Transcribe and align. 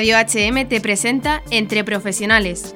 Radio 0.00 0.16
HM 0.16 0.66
te 0.66 0.80
presenta 0.80 1.42
Entre 1.50 1.84
Profesionales. 1.84 2.74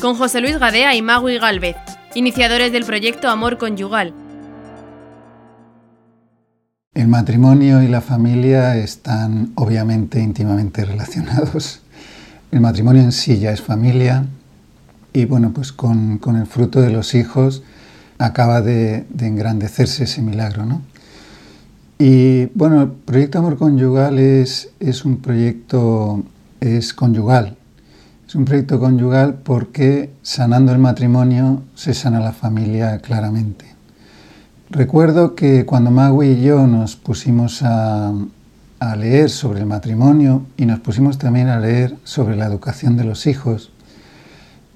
Con 0.00 0.14
José 0.14 0.40
Luis 0.40 0.56
Gadea 0.60 0.94
y 0.94 1.02
Magui 1.02 1.40
Galvez, 1.40 1.74
iniciadores 2.14 2.70
del 2.70 2.84
proyecto 2.84 3.28
Amor 3.28 3.58
Conyugal. 3.58 4.14
El 6.94 7.08
matrimonio 7.08 7.82
y 7.82 7.88
la 7.88 8.02
familia 8.02 8.76
están 8.76 9.50
obviamente 9.56 10.20
íntimamente 10.20 10.84
relacionados. 10.84 11.80
El 12.52 12.60
matrimonio 12.60 13.02
en 13.02 13.10
sí 13.10 13.40
ya 13.40 13.50
es 13.50 13.62
familia 13.62 14.26
y 15.12 15.24
bueno, 15.24 15.50
pues 15.52 15.72
con, 15.72 16.20
el 16.36 16.46
fruto 16.46 16.80
de 16.80 16.90
los 16.90 17.16
hijos 17.16 17.64
acaba 18.18 18.60
de, 18.60 19.06
de 19.08 19.26
engrandecerse 19.26 20.04
ese 20.04 20.22
milagro, 20.22 20.66
¿no? 20.66 20.82
Y 21.98 22.46
bueno, 22.54 22.82
el 22.82 22.90
proyecto 22.90 23.38
Amor 23.38 23.56
Conyugal 23.56 24.18
es, 24.18 24.70
es 24.80 25.06
un 25.06 25.16
proyecto, 25.18 26.22
es 26.60 26.92
conyugal. 26.92 27.56
Es 28.28 28.34
un 28.34 28.44
proyecto 28.44 28.78
conyugal 28.78 29.36
porque 29.42 30.10
sanando 30.20 30.72
el 30.72 30.78
matrimonio 30.78 31.62
se 31.74 31.94
sana 31.94 32.20
la 32.20 32.32
familia 32.32 32.98
claramente. 32.98 33.64
Recuerdo 34.68 35.34
que 35.34 35.64
cuando 35.64 35.90
Magui 35.90 36.32
y 36.32 36.42
yo 36.42 36.66
nos 36.66 36.96
pusimos 36.96 37.62
a, 37.62 38.12
a 38.78 38.96
leer 38.96 39.30
sobre 39.30 39.60
el 39.60 39.66
matrimonio 39.66 40.44
y 40.58 40.66
nos 40.66 40.80
pusimos 40.80 41.16
también 41.16 41.48
a 41.48 41.60
leer 41.60 41.96
sobre 42.04 42.36
la 42.36 42.46
educación 42.46 42.96
de 42.98 43.04
los 43.04 43.26
hijos, 43.26 43.70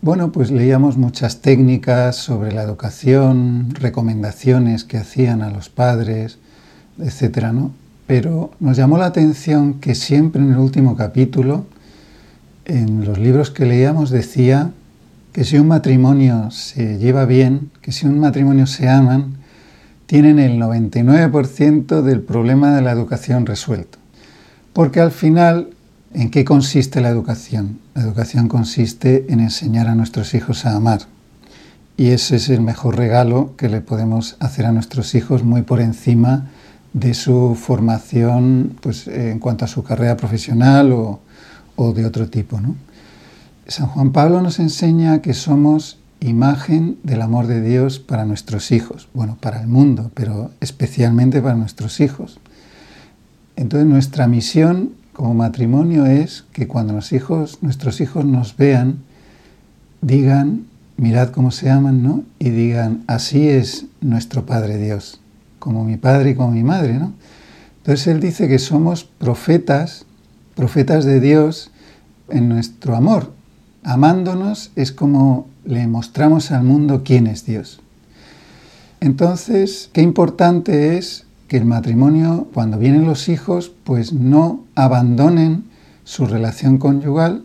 bueno, 0.00 0.32
pues 0.32 0.50
leíamos 0.50 0.96
muchas 0.96 1.42
técnicas 1.42 2.16
sobre 2.16 2.52
la 2.52 2.62
educación, 2.62 3.74
recomendaciones 3.74 4.84
que 4.84 4.96
hacían 4.96 5.42
a 5.42 5.50
los 5.50 5.68
padres, 5.68 6.38
etcétera. 7.02 7.52
Pero 8.06 8.50
nos 8.60 8.76
llamó 8.76 8.98
la 8.98 9.06
atención 9.06 9.74
que 9.74 9.94
siempre 9.94 10.42
en 10.42 10.52
el 10.52 10.58
último 10.58 10.96
capítulo, 10.96 11.64
en 12.64 13.04
los 13.04 13.18
libros 13.18 13.50
que 13.50 13.66
leíamos, 13.66 14.10
decía 14.10 14.72
que 15.32 15.44
si 15.44 15.58
un 15.58 15.68
matrimonio 15.68 16.50
se 16.50 16.98
lleva 16.98 17.24
bien, 17.24 17.70
que 17.82 17.92
si 17.92 18.06
un 18.06 18.18
matrimonio 18.18 18.66
se 18.66 18.88
aman, 18.88 19.36
tienen 20.06 20.40
el 20.40 20.58
99% 20.60 22.02
del 22.02 22.20
problema 22.20 22.74
de 22.74 22.82
la 22.82 22.90
educación 22.90 23.46
resuelto. 23.46 23.98
Porque 24.72 25.00
al 25.00 25.12
final, 25.12 25.70
¿en 26.12 26.30
qué 26.30 26.44
consiste 26.44 27.00
la 27.00 27.10
educación? 27.10 27.78
La 27.94 28.02
educación 28.02 28.48
consiste 28.48 29.26
en 29.28 29.38
enseñar 29.38 29.86
a 29.86 29.94
nuestros 29.94 30.34
hijos 30.34 30.66
a 30.66 30.74
amar. 30.74 31.02
Y 31.96 32.08
ese 32.08 32.36
es 32.36 32.48
el 32.48 32.60
mejor 32.60 32.96
regalo 32.96 33.54
que 33.56 33.68
le 33.68 33.82
podemos 33.82 34.36
hacer 34.40 34.66
a 34.66 34.72
nuestros 34.72 35.14
hijos 35.14 35.44
muy 35.44 35.62
por 35.62 35.80
encima 35.80 36.48
su 37.12 37.54
formación 37.54 38.76
pues, 38.80 39.06
en 39.06 39.38
cuanto 39.38 39.64
a 39.64 39.68
su 39.68 39.82
carrera 39.82 40.16
profesional 40.16 40.92
o, 40.92 41.20
de 41.94 42.04
otro 42.04 42.28
tipo. 42.28 42.60
San 43.66 43.86
Juan 43.86 44.12
Pablo 44.12 44.42
nos 44.42 44.58
enseña 44.58 45.22
que 45.22 45.32
somos 45.32 45.98
imagen 46.20 46.98
del 47.04 47.22
amor 47.22 47.46
de 47.46 47.62
Dios 47.62 47.98
para 47.98 48.26
nuestros 48.26 48.70
hijos, 48.70 49.08
bueno, 49.14 49.38
para 49.40 49.62
el 49.62 49.66
mundo, 49.66 50.10
pero 50.12 50.50
especialmente 50.60 51.40
para 51.40 51.54
nuestros 51.54 52.00
hijos. 52.00 52.38
Entonces 53.56 53.88
nuestra 53.88 54.26
misión 54.26 54.90
como 55.14 55.32
matrimonio 55.32 56.04
es 56.04 56.44
que 56.52 56.66
cuando 56.66 56.92
los 56.92 57.14
hijos, 57.14 57.58
nuestros 57.62 58.02
hijos 58.02 58.26
nos 58.26 58.56
vean, 58.58 58.98
digan, 60.02 60.66
mirad 60.98 61.30
cómo 61.30 61.50
se 61.50 61.70
aman, 61.70 62.02
¿no? 62.02 62.24
Y 62.38 62.50
digan, 62.50 63.04
así 63.06 63.48
es 63.48 63.86
nuestro 64.02 64.44
Padre 64.44 64.76
Dios 64.76 65.19
como 65.60 65.84
mi 65.84 65.96
padre 65.96 66.30
y 66.30 66.34
como 66.34 66.50
mi 66.50 66.64
madre, 66.64 66.94
¿no? 66.94 67.12
Entonces 67.78 68.08
él 68.08 68.18
dice 68.18 68.48
que 68.48 68.58
somos 68.58 69.04
profetas, 69.04 70.04
profetas 70.56 71.04
de 71.04 71.20
Dios 71.20 71.70
en 72.28 72.48
nuestro 72.48 72.96
amor. 72.96 73.32
Amándonos 73.84 74.72
es 74.74 74.90
como 74.90 75.46
le 75.64 75.86
mostramos 75.86 76.50
al 76.50 76.64
mundo 76.64 77.02
quién 77.04 77.28
es 77.28 77.46
Dios. 77.46 77.80
Entonces, 79.00 79.88
qué 79.92 80.02
importante 80.02 80.98
es 80.98 81.24
que 81.48 81.56
el 81.56 81.64
matrimonio, 81.64 82.48
cuando 82.52 82.78
vienen 82.78 83.06
los 83.06 83.28
hijos, 83.28 83.72
pues 83.84 84.12
no 84.12 84.64
abandonen 84.74 85.64
su 86.04 86.26
relación 86.26 86.78
conyugal 86.78 87.44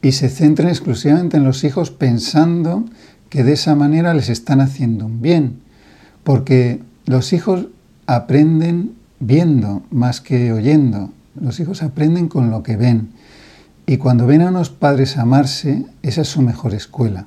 y 0.00 0.12
se 0.12 0.28
centren 0.28 0.68
exclusivamente 0.68 1.36
en 1.36 1.44
los 1.44 1.64
hijos 1.64 1.90
pensando 1.90 2.84
que 3.28 3.44
de 3.44 3.52
esa 3.52 3.74
manera 3.74 4.14
les 4.14 4.30
están 4.30 4.60
haciendo 4.60 5.06
un 5.06 5.20
bien. 5.20 5.60
Porque 6.24 6.80
los 7.06 7.32
hijos 7.32 7.66
aprenden 8.06 8.94
viendo 9.20 9.82
más 9.90 10.20
que 10.20 10.52
oyendo. 10.52 11.10
Los 11.40 11.60
hijos 11.60 11.82
aprenden 11.82 12.28
con 12.28 12.50
lo 12.50 12.62
que 12.62 12.76
ven. 12.76 13.10
Y 13.86 13.98
cuando 13.98 14.26
ven 14.26 14.42
a 14.42 14.48
unos 14.48 14.70
padres 14.70 15.16
amarse, 15.16 15.86
esa 16.02 16.22
es 16.22 16.28
su 16.28 16.42
mejor 16.42 16.74
escuela. 16.74 17.26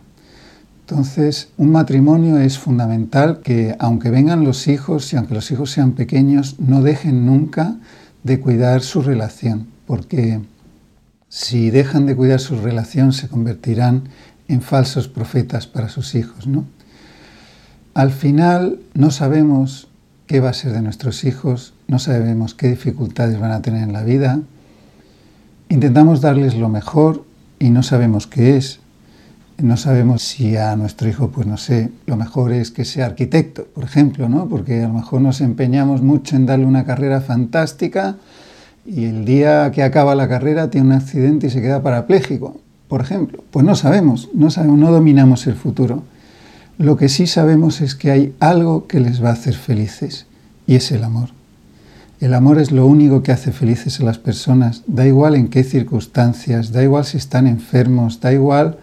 Entonces, 0.81 1.49
un 1.57 1.71
matrimonio 1.71 2.39
es 2.39 2.57
fundamental 2.57 3.41
que 3.41 3.75
aunque 3.79 4.09
vengan 4.09 4.43
los 4.43 4.67
hijos 4.67 5.13
y 5.13 5.17
aunque 5.17 5.35
los 5.35 5.49
hijos 5.51 5.71
sean 5.71 5.93
pequeños, 5.93 6.59
no 6.59 6.81
dejen 6.81 7.25
nunca 7.25 7.75
de 8.23 8.39
cuidar 8.39 8.81
su 8.81 9.01
relación, 9.01 9.67
porque 9.85 10.41
si 11.29 11.69
dejan 11.69 12.05
de 12.05 12.15
cuidar 12.15 12.39
su 12.39 12.59
relación 12.59 13.13
se 13.13 13.27
convertirán 13.27 14.09
en 14.47 14.61
falsos 14.61 15.07
profetas 15.07 15.67
para 15.67 15.89
sus 15.89 16.15
hijos, 16.15 16.47
¿no? 16.47 16.65
Al 17.99 18.11
final 18.11 18.79
no 18.93 19.11
sabemos 19.11 19.89
qué 20.25 20.39
va 20.39 20.51
a 20.51 20.53
ser 20.53 20.71
de 20.71 20.81
nuestros 20.81 21.25
hijos, 21.25 21.73
no 21.89 21.99
sabemos 21.99 22.53
qué 22.53 22.69
dificultades 22.69 23.37
van 23.37 23.51
a 23.51 23.61
tener 23.61 23.83
en 23.83 23.91
la 23.91 24.03
vida. 24.03 24.39
Intentamos 25.67 26.21
darles 26.21 26.55
lo 26.55 26.69
mejor 26.69 27.25
y 27.59 27.71
no 27.71 27.83
sabemos 27.83 28.25
qué 28.25 28.55
es. 28.55 28.79
No 29.57 29.75
sabemos 29.75 30.21
si 30.21 30.55
a 30.55 30.77
nuestro 30.77 31.09
hijo, 31.09 31.31
pues 31.31 31.45
no 31.45 31.57
sé, 31.57 31.91
lo 32.05 32.15
mejor 32.15 32.53
es 32.53 32.71
que 32.71 32.85
sea 32.85 33.05
arquitecto, 33.05 33.65
por 33.65 33.83
ejemplo, 33.83 34.29
¿no? 34.29 34.47
Porque 34.47 34.81
a 34.81 34.87
lo 34.87 34.93
mejor 34.93 35.19
nos 35.19 35.41
empeñamos 35.41 36.01
mucho 36.01 36.37
en 36.37 36.45
darle 36.45 36.65
una 36.65 36.85
carrera 36.85 37.19
fantástica 37.19 38.15
y 38.85 39.03
el 39.03 39.25
día 39.25 39.71
que 39.71 39.83
acaba 39.83 40.15
la 40.15 40.29
carrera 40.29 40.69
tiene 40.69 40.87
un 40.87 40.93
accidente 40.93 41.47
y 41.47 41.49
se 41.49 41.61
queda 41.61 41.83
parapléjico, 41.83 42.61
por 42.87 43.01
ejemplo. 43.01 43.43
Pues 43.51 43.65
no 43.65 43.75
sabemos, 43.75 44.29
no 44.33 44.49
sabemos, 44.51 44.79
no 44.79 44.89
dominamos 44.89 45.47
el 45.47 45.55
futuro. 45.55 46.03
Lo 46.79 46.95
que 46.95 47.09
sí 47.09 47.27
sabemos 47.27 47.81
es 47.81 47.93
que 47.93 48.09
hay 48.09 48.33
algo 48.39 48.87
que 48.87 49.01
les 49.01 49.21
va 49.21 49.31
a 49.31 49.33
hacer 49.33 49.53
felices 49.53 50.27
y 50.65 50.75
es 50.75 50.93
el 50.93 51.03
amor. 51.03 51.31
El 52.21 52.33
amor 52.33 52.57
es 52.57 52.71
lo 52.71 52.87
único 52.87 53.21
que 53.21 53.33
hace 53.33 53.51
felices 53.51 53.99
a 53.99 54.05
las 54.05 54.17
personas, 54.17 54.83
da 54.87 55.05
igual 55.05 55.35
en 55.35 55.49
qué 55.49 55.65
circunstancias, 55.65 56.71
da 56.71 56.81
igual 56.81 57.03
si 57.03 57.17
están 57.17 57.47
enfermos, 57.47 58.21
da 58.21 58.31
igual 58.31 58.77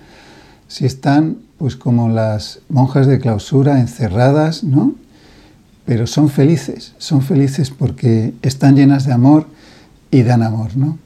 si 0.68 0.84
están 0.84 1.38
pues 1.56 1.74
como 1.74 2.10
las 2.10 2.60
monjas 2.68 3.06
de 3.06 3.18
clausura 3.18 3.80
encerradas, 3.80 4.62
¿no? 4.62 4.94
Pero 5.86 6.06
son 6.06 6.28
felices, 6.28 6.92
son 6.98 7.22
felices 7.22 7.70
porque 7.70 8.34
están 8.42 8.76
llenas 8.76 9.06
de 9.06 9.14
amor 9.14 9.46
y 10.10 10.22
dan 10.22 10.42
amor, 10.42 10.76
¿no? 10.76 10.98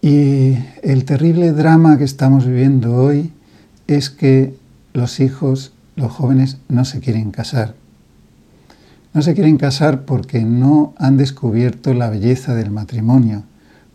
Y 0.00 0.56
el 0.82 1.04
terrible 1.04 1.52
drama 1.52 1.98
que 1.98 2.04
estamos 2.04 2.46
viviendo 2.46 2.94
hoy 2.94 3.30
es 3.86 4.08
que 4.08 4.54
los 4.94 5.20
hijos 5.20 5.72
los 5.98 6.12
jóvenes 6.12 6.58
no 6.68 6.84
se 6.84 7.00
quieren 7.00 7.32
casar. 7.32 7.74
No 9.12 9.20
se 9.20 9.34
quieren 9.34 9.58
casar 9.58 10.04
porque 10.04 10.42
no 10.42 10.94
han 10.96 11.16
descubierto 11.16 11.92
la 11.92 12.08
belleza 12.08 12.54
del 12.54 12.70
matrimonio, 12.70 13.42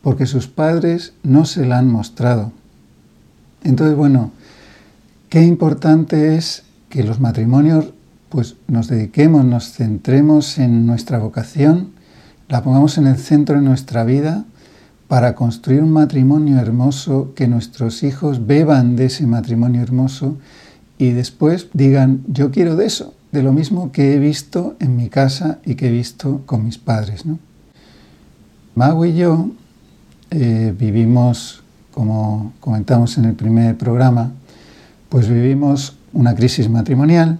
porque 0.01 0.25
sus 0.25 0.47
padres 0.47 1.13
no 1.23 1.45
se 1.45 1.65
la 1.65 1.77
han 1.77 1.89
mostrado. 1.89 2.51
Entonces, 3.63 3.95
bueno, 3.95 4.31
qué 5.29 5.43
importante 5.43 6.35
es 6.35 6.63
que 6.89 7.03
los 7.03 7.21
matrimonios 7.21 7.93
pues 8.27 8.57
nos 8.67 8.87
dediquemos, 8.87 9.45
nos 9.45 9.71
centremos 9.71 10.57
en 10.57 10.85
nuestra 10.85 11.19
vocación, 11.19 11.91
la 12.49 12.63
pongamos 12.63 12.97
en 12.97 13.07
el 13.07 13.17
centro 13.17 13.55
de 13.55 13.61
nuestra 13.61 14.03
vida 14.03 14.43
para 15.07 15.35
construir 15.35 15.81
un 15.81 15.91
matrimonio 15.91 16.59
hermoso, 16.59 17.33
que 17.35 17.47
nuestros 17.47 18.03
hijos 18.03 18.45
beban 18.45 18.95
de 18.95 19.05
ese 19.05 19.25
matrimonio 19.25 19.81
hermoso 19.81 20.37
y 20.97 21.11
después 21.11 21.67
digan, 21.73 22.23
yo 22.27 22.51
quiero 22.51 22.75
de 22.75 22.85
eso, 22.85 23.13
de 23.31 23.43
lo 23.43 23.51
mismo 23.51 23.91
que 23.91 24.13
he 24.13 24.19
visto 24.19 24.75
en 24.79 24.95
mi 24.95 25.09
casa 25.09 25.59
y 25.65 25.75
que 25.75 25.87
he 25.87 25.91
visto 25.91 26.41
con 26.45 26.65
mis 26.65 26.77
padres. 26.77 27.25
¿no? 27.25 27.39
Mago 28.75 29.05
y 29.05 29.15
yo 29.15 29.49
eh, 30.31 30.73
vivimos, 30.77 31.63
como 31.93 32.53
comentamos 32.59 33.17
en 33.17 33.25
el 33.25 33.33
primer 33.33 33.77
programa, 33.77 34.31
pues 35.09 35.27
vivimos 35.27 35.95
una 36.13 36.35
crisis 36.35 36.69
matrimonial 36.69 37.39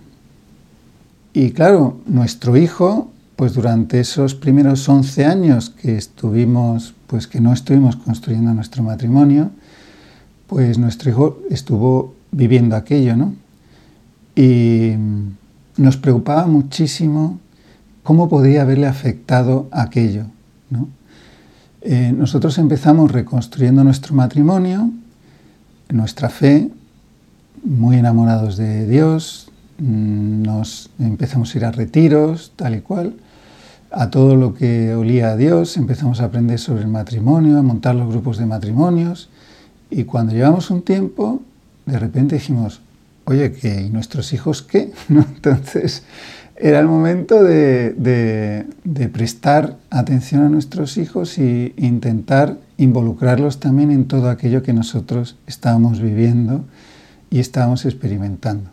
y 1.34 1.50
claro, 1.52 1.98
nuestro 2.06 2.56
hijo, 2.58 3.12
pues 3.36 3.56
durante 3.56 4.00
esos 4.00 4.36
primeros 4.36 4.88
11 4.88 5.26
años 5.26 5.72
que 5.72 5.98
estuvimos, 5.98 6.94
pues 7.08 7.26
que 7.26 7.42
no 7.42 7.52
estuvimos 7.54 7.96
construyendo 7.96 8.54
nuestro 8.54 8.84
matrimonio, 8.84 9.50
pues 10.46 10.78
nuestro 10.78 11.10
hijo 11.10 11.40
estuvo 11.50 12.14
viviendo 12.32 12.76
aquello, 12.76 13.18
¿no? 13.18 13.34
Y 14.36 14.94
nos 15.78 15.98
preocupaba 15.98 16.48
muchísimo 16.48 17.40
cómo 18.04 18.30
podía 18.30 18.64
haberle 18.64 18.88
afectado 18.88 19.68
aquello. 19.72 20.26
Eh, 21.82 22.14
nosotros 22.16 22.58
empezamos 22.58 23.12
reconstruyendo 23.12 23.84
nuestro 23.84 24.16
matrimonio, 24.16 24.90
nuestra 25.90 26.30
fe, 26.30 26.70
muy 27.64 27.98
enamorados 27.98 28.58
de 28.58 28.88
Dios, 28.88 29.52
mm, 29.80 30.44
nos 30.44 30.90
empezamos 31.00 31.54
a 31.54 31.58
ir 31.58 31.66
a 31.66 31.72
retiros, 31.72 32.54
tal 32.56 32.76
y 32.76 32.82
cual, 32.82 33.16
a 33.92 34.10
todo 34.10 34.36
lo 34.36 34.54
que 34.54 34.96
olía 34.96 35.32
a 35.32 35.38
Dios, 35.38 35.78
empezamos 35.78 36.20
a 36.22 36.26
aprender 36.26 36.58
sobre 36.60 36.82
el 36.82 36.88
matrimonio, 36.88 37.58
a 37.60 37.64
montar 37.64 37.96
los 37.96 38.10
grupos 38.10 38.38
de 38.38 38.46
matrimonios, 38.46 39.30
y 39.90 40.06
cuando 40.06 40.34
llevamos 40.34 40.72
un 40.72 40.82
tiempo, 40.82 41.42
de 41.86 42.00
repente 42.00 42.36
dijimos, 42.36 42.82
oye, 43.26 43.52
¿qué? 43.52 43.82
¿Y 43.82 43.90
nuestros 43.90 44.34
hijos 44.34 44.62
qué? 44.62 44.92
Entonces 45.10 46.04
era 46.56 46.80
el 46.80 46.88
momento 46.88 47.44
de, 47.44 48.66
prestar 49.12 49.78
atención 49.90 50.44
a 50.44 50.50
nuestros 50.50 50.98
hijos 50.98 51.38
e 51.38 51.74
intentar 51.78 52.58
involucrarlos 52.78 53.60
también 53.60 53.92
en 53.92 54.06
todo 54.06 54.30
aquello 54.30 54.64
que 54.64 54.74
nosotros 54.74 55.36
estábamos 55.48 56.00
viviendo 56.00 56.64
y 57.30 57.40
estábamos 57.40 57.86
experimentando. 57.86 58.70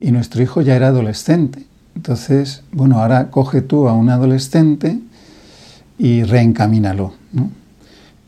Y 0.00 0.10
nuestro 0.10 0.42
hijo 0.42 0.60
ya 0.60 0.76
era 0.76 0.88
adolescente. 0.88 1.64
Entonces, 1.94 2.64
bueno, 2.72 3.00
ahora 3.00 3.30
coge 3.30 3.62
tú 3.62 3.88
a 3.88 3.94
un 3.94 4.10
adolescente 4.10 4.98
y 5.98 6.22
reencamínalo. 6.24 7.14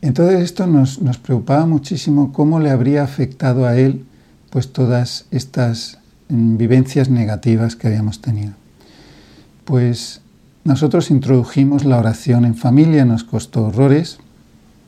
Entonces 0.01 0.41
esto 0.41 0.65
nos 0.65 1.17
preocupaba 1.21 1.65
muchísimo 1.65 2.31
cómo 2.31 2.59
le 2.59 2.71
habría 2.71 3.03
afectado 3.03 3.67
a 3.67 3.77
él 3.77 4.05
pues 4.49 4.71
todas 4.73 5.25
estas 5.31 5.99
mm, 6.29 6.57
vivencias 6.57 7.09
negativas 7.09 7.75
que 7.75 7.87
habíamos 7.87 8.21
tenido. 8.21 8.53
Pues 9.65 10.21
nosotros 10.63 11.09
introdujimos 11.09 11.85
la 11.85 11.97
oración 11.97 12.45
en 12.45 12.55
familia, 12.55 13.05
nos 13.05 13.23
costó 13.23 13.65
horrores, 13.65 14.19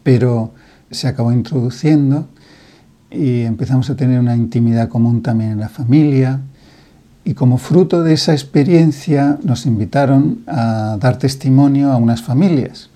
pero 0.04 0.54
se 0.92 1.08
acabó 1.08 1.32
introduciendo 1.32 2.28
y 3.10 3.42
empezamos 3.42 3.90
a 3.90 3.96
tener 3.96 4.20
una 4.20 4.36
intimidad 4.36 4.90
común 4.90 5.24
también 5.24 5.52
en 5.52 5.60
la 5.60 5.70
familia. 5.70 6.42
Y 7.24 7.34
como 7.34 7.58
fruto 7.58 8.04
de 8.04 8.14
esa 8.14 8.34
experiencia 8.34 9.40
nos 9.44 9.66
invitaron 9.66 10.44
a 10.46 10.98
dar 11.00 11.18
testimonio 11.18 11.92
a 11.92 11.98
unas 11.98 12.22
familias. 12.22 12.91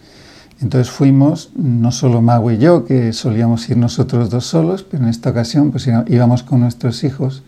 Entonces 0.61 0.91
fuimos, 0.91 1.51
no 1.55 1.91
solo 1.91 2.21
Mago 2.21 2.51
y 2.51 2.57
yo, 2.57 2.85
que 2.85 3.11
solíamos 3.13 3.69
ir 3.69 3.77
nosotros 3.77 4.29
dos 4.29 4.45
solos, 4.45 4.83
pero 4.83 5.03
en 5.03 5.09
esta 5.09 5.31
ocasión 5.31 5.71
pues 5.71 5.89
íbamos 6.07 6.43
con 6.43 6.61
nuestros 6.61 7.03
hijos 7.03 7.43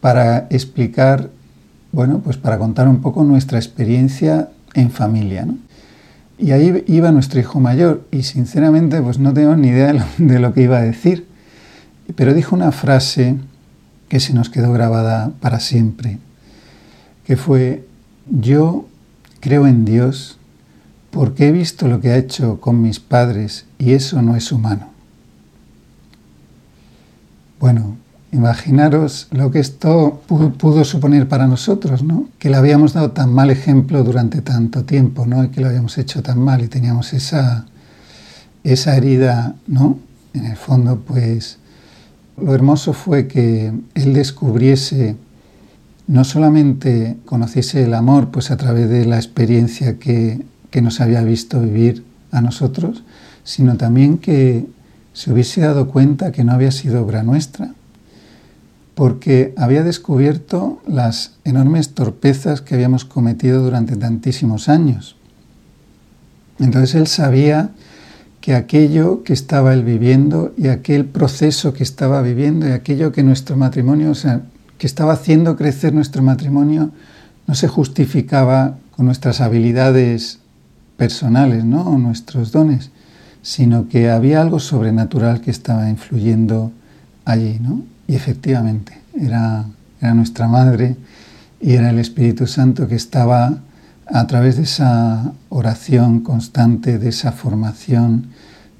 para 0.00 0.46
explicar, 0.50 1.30
bueno, 1.90 2.20
pues 2.20 2.36
para 2.36 2.58
contar 2.58 2.86
un 2.86 3.00
poco 3.00 3.24
nuestra 3.24 3.58
experiencia 3.58 4.50
en 4.74 4.90
familia. 4.90 5.46
¿no? 5.46 5.56
Y 6.38 6.52
ahí 6.52 6.84
iba 6.86 7.10
nuestro 7.10 7.40
hijo 7.40 7.58
mayor 7.58 8.06
y 8.12 8.22
sinceramente 8.22 9.02
pues 9.02 9.18
no 9.18 9.34
tengo 9.34 9.56
ni 9.56 9.68
idea 9.68 9.92
de 10.18 10.38
lo, 10.38 10.54
que 10.54 10.62
iba 10.62 10.78
a 10.78 10.82
decir, 10.82 11.26
pero 12.14 12.32
dijo 12.32 12.54
una 12.54 12.70
frase 12.70 13.36
que 14.08 14.20
se 14.20 14.32
nos 14.32 14.48
quedó 14.48 14.72
grabada 14.72 15.32
para 15.40 15.58
siempre, 15.58 16.18
que 17.26 17.36
fue, 17.36 17.84
yo 18.30 18.86
creo 19.40 19.66
en 19.66 19.84
Dios 19.84 20.37
porque 21.18 21.48
he 21.48 21.50
visto 21.50 21.88
lo 21.88 22.00
que 22.00 22.12
ha 22.12 22.16
hecho 22.16 22.60
con 22.60 22.80
mis 22.80 23.00
padres 23.00 23.64
y 23.76 23.90
eso 23.90 24.22
no 24.22 24.36
es 24.36 24.52
humano. 24.52 24.90
Bueno, 27.58 27.96
imaginaros 28.30 29.26
lo 29.32 29.50
que 29.50 29.58
esto 29.58 30.22
pudo, 30.28 30.84
suponer 30.84 31.26
para 31.26 31.48
nosotros, 31.48 32.04
¿no? 32.04 32.28
Que 32.38 32.50
le 32.50 32.56
habíamos 32.56 32.92
dado 32.92 33.10
tan 33.10 33.32
mal 33.32 33.50
ejemplo 33.50 34.04
durante 34.04 34.42
tanto 34.42 34.84
tiempo, 34.84 35.26
¿no? 35.26 35.42
Y 35.42 35.48
que 35.48 35.60
lo 35.60 35.66
habíamos 35.66 35.98
hecho 35.98 36.22
tan 36.22 36.38
mal 36.38 36.62
y 36.62 36.68
teníamos 36.68 37.12
esa, 37.12 37.66
esa 38.62 38.96
herida, 38.96 39.56
¿no? 39.66 39.98
En 40.34 40.44
el 40.44 40.56
fondo, 40.56 41.00
pues 41.00 41.58
lo 42.40 42.54
hermoso 42.54 42.92
fue 42.92 43.26
que 43.26 43.72
él 43.94 44.14
descubriese 44.14 45.16
no 46.06 46.22
solamente 46.22 47.16
conociese 47.24 47.82
el 47.82 47.94
amor 47.94 48.28
pues 48.30 48.52
a 48.52 48.56
través 48.56 48.88
de 48.88 49.04
la 49.04 49.16
experiencia 49.16 49.98
que 49.98 50.46
que 50.70 50.82
nos 50.82 51.00
había 51.00 51.22
visto 51.22 51.60
vivir 51.60 52.04
a 52.30 52.40
nosotros, 52.40 53.02
sino 53.44 53.76
también 53.76 54.18
que 54.18 54.66
se 55.12 55.32
hubiese 55.32 55.62
dado 55.62 55.88
cuenta 55.88 56.32
que 56.32 56.44
no 56.44 56.52
había 56.52 56.70
sido 56.70 57.02
obra 57.02 57.22
nuestra, 57.22 57.72
porque 58.94 59.54
había 59.56 59.82
descubierto 59.82 60.82
las 60.86 61.32
enormes 61.44 61.94
torpezas 61.94 62.60
que 62.60 62.74
habíamos 62.74 63.04
cometido 63.04 63.62
durante 63.62 63.96
tantísimos 63.96 64.68
años. 64.68 65.16
Entonces 66.58 66.94
él 66.94 67.06
sabía 67.06 67.70
que 68.40 68.54
aquello 68.54 69.22
que 69.22 69.32
estaba 69.32 69.74
él 69.74 69.84
viviendo 69.84 70.52
y 70.56 70.68
aquel 70.68 71.04
proceso 71.04 71.72
que 71.72 71.82
estaba 71.82 72.22
viviendo 72.22 72.68
y 72.68 72.72
aquello 72.72 73.12
que 73.12 73.22
nuestro 73.22 73.56
matrimonio, 73.56 74.10
o 74.10 74.14
sea, 74.14 74.42
que 74.78 74.86
estaba 74.86 75.12
haciendo 75.12 75.56
crecer 75.56 75.92
nuestro 75.92 76.22
matrimonio, 76.22 76.90
no 77.46 77.54
se 77.54 77.68
justificaba 77.68 78.78
con 78.96 79.06
nuestras 79.06 79.40
habilidades 79.40 80.38
personales, 80.98 81.64
¿no? 81.64 81.96
nuestros 81.96 82.52
dones, 82.52 82.90
sino 83.40 83.88
que 83.88 84.10
había 84.10 84.42
algo 84.42 84.58
sobrenatural 84.58 85.40
que 85.40 85.50
estaba 85.50 85.88
influyendo 85.88 86.72
allí, 87.24 87.58
¿no? 87.60 87.82
Y 88.06 88.16
efectivamente, 88.16 88.98
era, 89.18 89.64
era 90.00 90.12
nuestra 90.12 90.48
madre 90.48 90.96
y 91.60 91.74
era 91.74 91.90
el 91.90 91.98
Espíritu 91.98 92.46
Santo 92.46 92.88
que 92.88 92.96
estaba 92.96 93.58
a 94.06 94.26
través 94.26 94.56
de 94.56 94.64
esa 94.64 95.32
oración 95.50 96.20
constante, 96.20 96.98
de 96.98 97.10
esa 97.10 97.32
formación, 97.32 98.28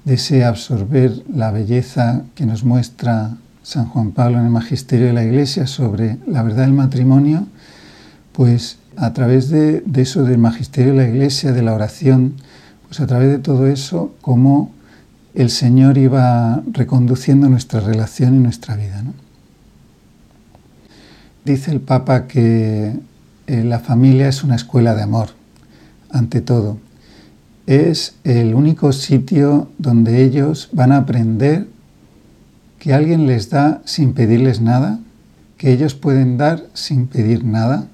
de 0.03 0.15
ese 0.15 0.43
absorber 0.43 1.23
la 1.33 1.51
belleza 1.51 2.23
que 2.35 2.45
nos 2.45 2.63
muestra 2.63 3.37
San 3.63 3.85
Juan 3.85 4.11
Pablo 4.11 4.39
en 4.39 4.45
el 4.45 4.51
Magisterio 4.51 5.07
de 5.07 5.13
la 5.13 5.23
Iglesia 5.23 5.67
sobre 5.67 6.17
la 6.27 6.41
verdad 6.41 6.63
del 6.63 6.73
matrimonio, 6.73 7.47
pues 8.33 8.78
a 8.97 9.13
través 9.13 9.49
de, 9.49 9.83
eso 9.95 10.23
del 10.23 10.37
magisterio 10.37 10.93
de 10.93 10.97
la 10.97 11.07
iglesia, 11.07 11.51
de 11.51 11.61
la 11.61 11.73
oración, 11.73 12.35
pues 12.87 12.99
a 12.99 13.07
través 13.07 13.29
de 13.29 13.39
todo 13.39 13.67
eso, 13.67 14.13
cómo 14.21 14.71
el 15.33 15.49
Señor 15.49 15.97
iba 15.97 16.61
reconduciendo 16.71 17.49
nuestra 17.49 17.79
relación 17.79 18.35
y 18.35 18.39
nuestra 18.39 18.75
vida. 18.75 19.03
Dice 21.45 21.71
el 21.71 21.81
Papa 21.81 22.27
que 22.27 22.99
eh, 23.47 23.63
la 23.63 23.79
familia 23.79 24.27
es 24.27 24.43
una 24.43 24.55
escuela 24.55 24.95
de 24.95 25.03
amor, 25.03 25.29
ante 26.11 26.41
todo. 26.41 26.77
Es 27.67 28.15
el 28.23 28.55
único 28.55 28.91
sitio 28.91 29.69
donde 29.77 30.23
ellos 30.23 30.69
van 30.71 30.91
a 30.91 30.97
aprender 30.97 31.67
que 32.79 32.93
alguien 32.93 33.27
les 33.27 33.49
da 33.49 33.81
sin 33.85 34.13
pedirles 34.13 34.61
nada, 34.61 34.99
que 35.57 35.71
ellos 35.71 35.93
pueden 35.93 36.37
dar 36.37 36.65
sin 36.73 37.07
pedir 37.07 37.43
nada, 37.43 37.87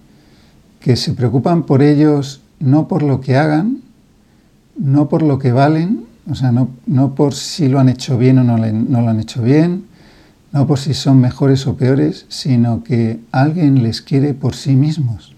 que 0.86 0.96
se 0.98 1.13
preocupan 1.13 1.63
por 1.63 1.82
ellos 1.82 2.42
no 2.60 2.88
por 2.88 3.01
lo 3.01 3.20
que 3.20 3.38
hagan, 3.38 3.82
no 4.77 5.10
por 5.10 5.24
lo 5.24 5.39
que 5.39 5.51
valen, 5.51 6.06
o 6.30 6.36
sea, 6.36 6.51
no, 6.51 6.70
no 6.86 7.15
por 7.15 7.34
si 7.34 7.68
lo 7.68 7.80
han 7.80 7.89
hecho 7.89 8.20
bien 8.20 8.38
o 8.38 8.44
no, 8.44 8.56
no 8.60 9.01
lo 9.01 9.10
han 9.10 9.20
hecho 9.20 9.42
bien, 9.42 9.86
no 10.51 10.68
por 10.68 10.77
si 10.77 10.94
son 10.94 11.20
mejores 11.20 11.65
o 11.65 11.75
peores, 11.75 12.27
sino 12.30 12.84
que 12.84 13.20
alguien 13.32 13.82
les 13.82 14.04
quiere 14.04 14.36
por 14.36 14.54
sí 14.54 14.75
mismos. 14.75 15.34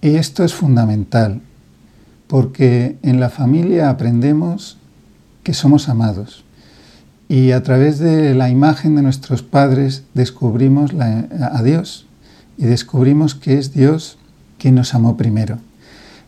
Y 0.00 0.10
esto 0.10 0.44
es 0.44 0.54
fundamental, 0.54 1.40
porque 2.28 2.98
en 3.02 3.18
la 3.18 3.28
familia 3.28 3.90
aprendemos 3.90 4.78
que 5.42 5.52
somos 5.52 5.88
amados. 5.88 6.44
Y 7.28 7.50
a 7.50 7.64
través 7.64 7.98
de 7.98 8.36
la 8.36 8.50
imagen 8.50 8.94
de 8.94 9.02
nuestros 9.02 9.42
padres 9.42 10.04
descubrimos 10.14 10.92
a 10.94 11.60
Dios 11.64 12.06
y 12.56 12.64
descubrimos 12.64 13.34
que 13.34 13.58
es 13.58 13.72
Dios 13.72 14.18
quien 14.58 14.74
nos 14.74 14.94
amó 14.94 15.16
primero. 15.16 15.58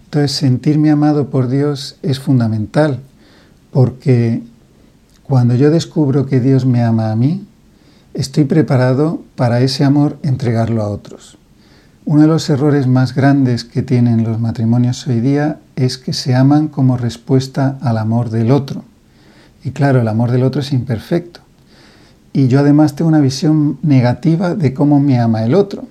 Entonces 0.04 0.32
sentirme 0.32 0.90
amado 0.90 1.30
por 1.30 1.48
Dios 1.48 1.96
es 2.02 2.18
fundamental 2.18 3.00
porque 3.70 4.42
cuando 5.22 5.54
yo 5.54 5.70
descubro 5.70 6.26
que 6.26 6.40
Dios 6.40 6.64
me 6.64 6.82
ama 6.82 7.12
a 7.12 7.16
mí, 7.16 7.46
estoy 8.14 8.44
preparado 8.44 9.22
para 9.36 9.60
ese 9.60 9.84
amor 9.84 10.18
entregarlo 10.22 10.82
a 10.82 10.88
otros. 10.88 11.36
Uno 12.06 12.22
de 12.22 12.28
los 12.28 12.48
errores 12.48 12.86
más 12.86 13.14
grandes 13.14 13.64
que 13.64 13.82
tienen 13.82 14.24
los 14.24 14.40
matrimonios 14.40 15.06
hoy 15.06 15.20
día 15.20 15.58
es 15.76 15.98
que 15.98 16.14
se 16.14 16.34
aman 16.34 16.68
como 16.68 16.96
respuesta 16.96 17.76
al 17.82 17.98
amor 17.98 18.30
del 18.30 18.50
otro. 18.50 18.84
Y 19.62 19.72
claro, 19.72 20.00
el 20.00 20.08
amor 20.08 20.30
del 20.30 20.44
otro 20.44 20.62
es 20.62 20.72
imperfecto. 20.72 21.40
Y 22.32 22.48
yo 22.48 22.60
además 22.60 22.96
tengo 22.96 23.10
una 23.10 23.20
visión 23.20 23.78
negativa 23.82 24.54
de 24.54 24.72
cómo 24.72 25.00
me 25.00 25.20
ama 25.20 25.44
el 25.44 25.54
otro. 25.54 25.84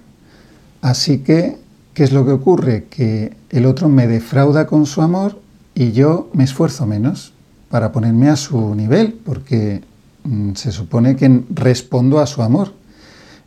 Así 0.82 1.20
que, 1.20 1.58
¿qué 1.94 2.04
es 2.04 2.12
lo 2.12 2.26
que 2.26 2.32
ocurre? 2.32 2.86
Que 2.90 3.36
el 3.50 3.66
otro 3.66 3.90
me 3.90 4.08
defrauda 4.08 4.68
con 4.68 4.86
su 4.86 5.02
amor 5.02 5.40
y 5.74 5.92
yo 5.92 6.30
me 6.34 6.44
esfuerzo 6.44 6.86
menos 6.86 7.34
para 7.70 7.92
ponerme 7.92 8.30
a 8.30 8.36
su 8.36 8.76
nivel, 8.76 9.14
porque 9.26 9.82
mm, 10.24 10.54
se 10.54 10.72
supone 10.72 11.16
que 11.16 11.44
respondo 11.50 12.20
a 12.20 12.28
su 12.28 12.42
amor. 12.42 12.74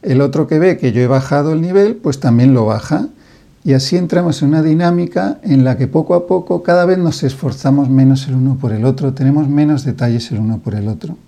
El 0.02 0.20
otro 0.20 0.46
que 0.46 0.58
ve 0.58 0.78
que 0.78 0.92
yo 0.92 1.02
he 1.02 1.06
bajado 1.06 1.52
el 1.52 1.60
nivel, 1.60 1.96
pues 1.96 2.20
también 2.20 2.54
lo 2.54 2.64
baja 2.64 3.08
Y 3.62 3.74
así 3.74 3.96
entramos 3.96 4.40
en 4.40 4.48
una 4.48 4.62
dinámica 4.62 5.38
en 5.42 5.64
la 5.64 5.76
que 5.76 5.86
poco 5.86 6.14
a 6.14 6.26
poco 6.26 6.62
cada 6.62 6.86
vez 6.86 6.96
nos 6.96 7.22
esforzamos 7.22 7.90
menos 7.90 8.26
el 8.26 8.34
uno 8.34 8.56
por 8.56 8.72
el 8.72 8.86
otro, 8.86 9.12
tenemos 9.12 9.48
menos 9.48 9.84
detalles 9.84 10.30
el 10.32 10.38
uno 10.38 10.58
por 10.58 10.74
el 10.74 10.88
otro. 10.88 11.18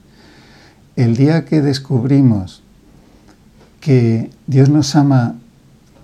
El 0.96 1.16
día 1.16 1.44
que 1.44 1.60
descubrimos 1.60 2.62
que 3.80 4.30
Dios 4.46 4.70
nos 4.70 4.96
ama 4.96 5.34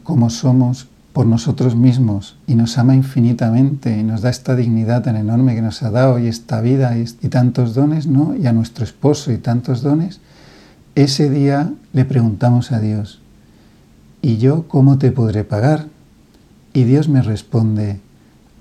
como 0.09 0.31
somos 0.31 0.89
por 1.13 1.27
nosotros 1.27 1.77
mismos 1.77 2.39
y 2.47 2.55
nos 2.55 2.79
ama 2.79 2.95
infinitamente 2.95 3.95
y 3.95 4.03
nos 4.03 4.23
da 4.23 4.31
esta 4.31 4.57
dignidad 4.57 5.03
tan 5.03 5.17
enorme 5.17 5.55
que 5.55 5.61
nos 5.61 5.83
ha 5.83 5.91
dado 5.91 6.19
y 6.19 6.29
esta 6.29 6.63
vida 6.63 6.97
y, 6.97 7.05
tantos 7.29 7.75
dones, 7.75 8.07
¿no? 8.07 8.35
Y 8.35 8.47
a 8.47 8.55
nuestro 8.55 8.85
esposo 8.85 9.33
y 9.33 9.37
tantos 9.37 9.83
dones, 9.83 10.21
ese 10.95 11.29
día 11.29 11.75
le 11.93 12.07
preguntamos 12.07 12.73
a 12.73 12.81
Dios, 12.81 13.21
¿y 14.23 14.39
yo 14.39 14.67
cómo 14.67 14.97
te 14.97 15.13
podré 15.13 15.45
pagar? 15.45 15.89
Y 16.73 16.85
Dios 16.85 17.11
me 17.11 17.21
responde, 17.21 18.01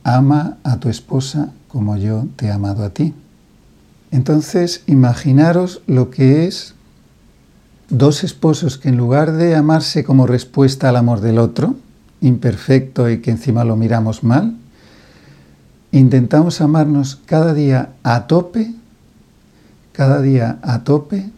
ama 0.04 0.58
a 0.66 0.82
tu 0.82 0.89
esposa 0.89 1.54
como 1.70 1.96
yo 1.96 2.27
te 2.36 2.48
he 2.48 2.51
amado 2.51 2.84
a 2.84 2.89
ti. 2.89 3.13
Entonces, 4.12 4.84
imaginaros 4.86 5.82
lo 5.88 6.10
que 6.10 6.46
es 6.46 6.75
dos 7.98 8.24
esposos 8.24 8.77
que 8.77 8.89
en 8.89 8.98
lugar 8.98 9.34
de 9.34 9.56
amarse 9.56 10.04
como 10.04 10.27
respuesta 10.27 10.89
al 10.89 10.96
amor 10.96 11.22
del 11.22 11.39
otro, 11.39 11.75
imperfecto 12.22 13.10
y 13.10 13.20
que 13.20 13.32
encima 13.32 13.63
lo 13.63 13.75
miramos 13.75 14.24
mal, 14.24 14.56
intentamos 15.92 16.62
amarnos 16.62 17.20
cada 17.25 17.54
día 17.54 17.89
a 18.04 18.27
tope, 18.27 18.74
cada 19.94 20.22
día 20.22 20.60
a 20.62 20.84
tope, 20.84 21.30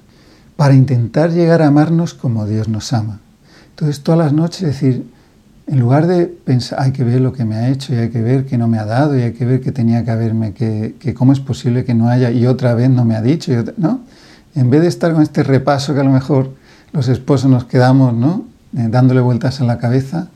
para 0.56 0.74
intentar 0.74 1.32
llegar 1.32 1.62
a 1.62 1.68
amarnos 1.68 2.14
como 2.14 2.46
Dios 2.46 2.68
nos 2.68 2.92
ama. 2.92 3.20
Entonces, 3.70 4.04
todas 4.04 4.20
las 4.20 4.34
noches 4.34 4.62
decir, 4.62 5.06
en 5.68 5.80
lugar 5.80 6.08
de 6.08 6.26
pensar, 6.26 6.82
hay 6.82 6.92
que 6.92 7.04
ver 7.04 7.22
lo 7.22 7.32
que 7.32 7.46
me 7.46 7.56
ha 7.56 7.70
hecho 7.70 7.94
y 7.94 7.98
hay 7.98 8.10
que 8.10 8.22
ver 8.22 8.46
que 8.46 8.58
no 8.58 8.68
me 8.68 8.80
ha 8.80 8.86
dado 8.86 9.18
y 9.18 9.22
hay 9.22 9.34
que 9.34 9.46
ver 9.46 9.62
que 9.62 9.72
tenía 9.72 10.04
que 10.04 10.12
haberme, 10.12 10.54
que, 10.54 11.14
cómo 11.16 11.32
es 11.32 11.40
posible 11.40 11.86
que 11.86 11.94
no 11.94 12.10
haya 12.10 12.32
y 12.32 12.48
otra 12.48 12.74
vez 12.74 12.90
no 12.90 13.06
me 13.06 13.16
ha 13.16 13.22
dicho, 13.22 13.54
¿no? 13.78 14.02
En 14.60 14.70
vez 14.70 14.82
de 14.82 14.90
estar 14.90 15.14
con 15.14 15.24
este 15.24 15.42
repaso 15.42 15.94
que 15.94 16.02
a 16.02 16.04
lo 16.04 16.10
mejor 16.10 16.54
los 16.92 17.08
esposos 17.08 17.50
nos 17.50 17.64
quedamos, 17.64 18.14
¿no? 18.14 18.44
Eh, 18.76 18.88
dándole 18.90 19.22
vueltas 19.22 19.62
en 19.62 19.68
la 19.68 19.78
cabeza, 19.78 20.28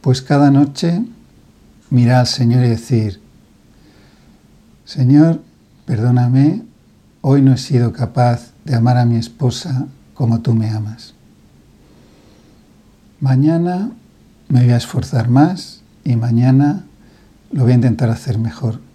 pues 0.00 0.22
cada 0.22 0.50
noche 0.50 1.04
mirar 1.90 2.20
al 2.20 2.26
Señor 2.26 2.64
y 2.64 2.70
decir, 2.70 3.20
Señor, 4.86 5.42
perdóname, 5.84 6.62
hoy 7.20 7.42
no 7.42 7.52
he 7.52 7.58
sido 7.58 7.92
capaz 7.92 8.52
de 8.64 8.74
amar 8.74 8.96
a 8.96 9.04
mi 9.04 9.16
esposa 9.16 9.84
como 10.14 10.40
tú 10.40 10.54
me 10.54 10.70
amas. 10.70 11.12
Mañana 13.20 13.90
me 14.48 14.62
voy 14.62 14.72
a 14.72 14.78
esforzar 14.78 15.28
más 15.28 15.82
y 16.04 16.16
mañana 16.16 16.86
lo 17.52 17.64
voy 17.64 17.72
a 17.72 17.74
intentar 17.74 18.08
hacer 18.08 18.38
mejor. 18.38 18.87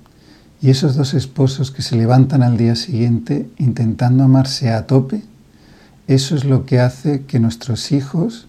Y 0.63 0.69
esos 0.69 0.95
dos 0.95 1.13
esposos 1.13 1.71
que 1.71 1.81
se 1.81 1.97
levantan 1.97 2.41
al 2.41 2.55
día 2.55 2.77
siguiente 2.77 3.49
intentando 3.57 4.23
amarse 4.23 4.71
a 4.71 4.87
tope, 4.87 5.21
eso 6.07 6.37
es 6.37 6.45
lo 6.45 6.65
que 6.65 6.79
hace 6.79 7.25
que 7.25 7.41
nuestros 7.41 7.91
hijos 7.91 8.47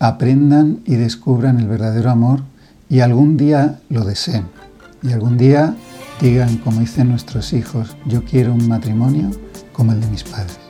aprendan 0.00 0.80
y 0.86 0.96
descubran 0.96 1.60
el 1.60 1.68
verdadero 1.68 2.10
amor 2.10 2.42
y 2.88 2.98
algún 2.98 3.36
día 3.36 3.78
lo 3.90 4.04
deseen. 4.04 4.46
Y 5.04 5.12
algún 5.12 5.38
día 5.38 5.76
digan, 6.20 6.56
como 6.56 6.80
dicen 6.80 7.10
nuestros 7.10 7.52
hijos, 7.52 7.96
yo 8.06 8.24
quiero 8.24 8.52
un 8.52 8.66
matrimonio 8.66 9.30
como 9.72 9.92
el 9.92 10.00
de 10.00 10.08
mis 10.08 10.24
padres. 10.24 10.69